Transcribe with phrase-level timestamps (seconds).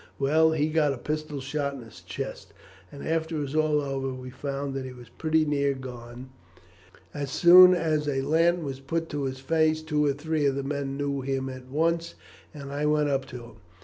[0.17, 2.55] Well, he got a pistol shot in his chest,
[2.91, 6.29] and after it was all over we found that he was pretty near gone.
[7.13, 10.63] As soon as a lantern was put to his face two or three of the
[10.63, 12.15] men knew him at once,
[12.51, 13.55] and I went up to him.